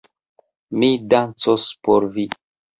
[0.77, 2.29] Mi dancos por vi.